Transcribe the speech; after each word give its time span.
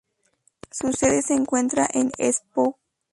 Su 0.71 0.93
sede 0.93 1.21
se 1.21 1.35
encuentra 1.35 1.87
en 1.93 2.11
Espoo. 2.17 2.75